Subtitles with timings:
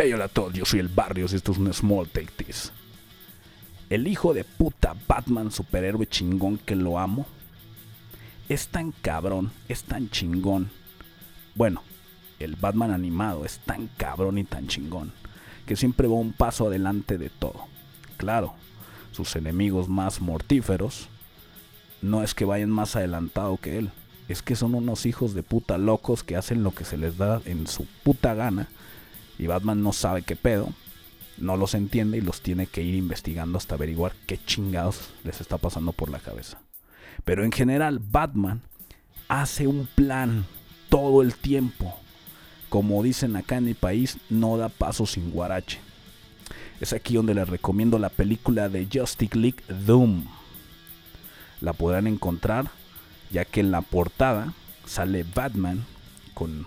[0.00, 2.70] Hey, hola a todos, yo soy el Barrios y esto es un Small Take This.
[3.90, 7.26] El hijo de puta Batman superhéroe chingón que lo amo.
[8.48, 10.70] Es tan cabrón, es tan chingón.
[11.56, 11.82] Bueno,
[12.38, 15.10] el Batman animado es tan cabrón y tan chingón
[15.66, 17.66] que siempre va un paso adelante de todo.
[18.18, 18.54] Claro,
[19.10, 21.08] sus enemigos más mortíferos
[22.02, 23.90] no es que vayan más adelantado que él,
[24.28, 27.42] es que son unos hijos de puta locos que hacen lo que se les da
[27.46, 28.68] en su puta gana
[29.38, 30.72] y Batman no sabe qué pedo,
[31.38, 35.58] no los entiende y los tiene que ir investigando hasta averiguar qué chingados les está
[35.58, 36.60] pasando por la cabeza.
[37.24, 38.62] Pero en general, Batman
[39.28, 40.46] hace un plan
[40.88, 41.94] todo el tiempo.
[42.68, 45.78] Como dicen acá en mi país, no da paso sin guarache.
[46.80, 50.24] Es aquí donde les recomiendo la película de Justice League Doom.
[51.60, 52.70] La podrán encontrar
[53.30, 54.54] ya que en la portada
[54.86, 55.84] sale Batman
[56.34, 56.66] con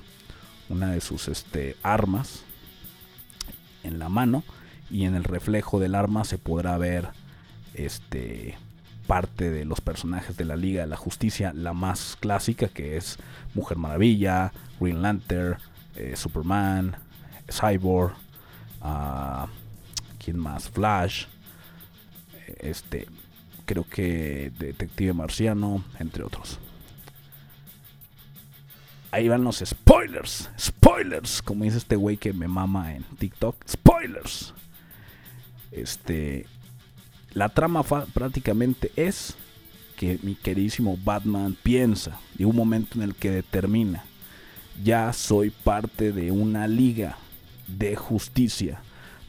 [0.69, 2.43] una de sus este, armas
[3.83, 4.43] en la mano
[4.89, 7.09] y en el reflejo del arma se podrá ver
[7.73, 8.57] este
[9.07, 13.17] parte de los personajes de la Liga de la Justicia, la más clásica que es
[13.53, 15.57] Mujer Maravilla, Green Lantern,
[15.95, 16.95] eh, Superman,
[17.49, 18.13] Cyborg,
[18.81, 19.47] uh,
[20.23, 20.69] ¿quién más?
[20.69, 21.25] Flash,
[22.59, 23.07] este,
[23.65, 26.59] creo que Detective Marciano, entre otros.
[29.11, 30.80] Ahí van los spoilers, spoilers,
[31.43, 34.53] como dice este güey que me mama en TikTok, spoilers.
[35.71, 36.45] Este,
[37.33, 39.35] la trama prácticamente es
[39.97, 44.03] que mi queridísimo Batman piensa de un momento en el que determina,
[44.83, 47.17] ya soy parte de una liga
[47.67, 48.81] de justicia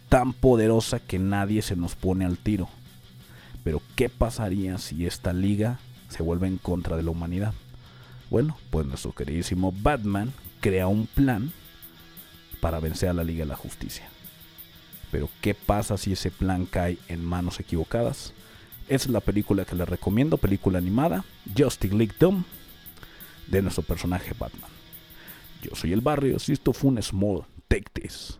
[0.08, 2.68] tan poderosa que nadie se nos pone al tiro.
[3.64, 7.54] Pero ¿qué pasaría si esta liga se vuelve en contra de la humanidad?
[8.32, 11.52] Bueno, pues nuestro queridísimo Batman crea un plan
[12.62, 14.08] para vencer a la Liga de la Justicia.
[15.10, 18.32] Pero ¿qué pasa si ese plan cae en manos equivocadas?
[18.88, 22.44] Esa es la película que les recomiendo, película animada, Justice League Doom,
[23.48, 24.70] de nuestro personaje Batman.
[25.62, 28.38] Yo soy el barrio, si esto fue un small, take this.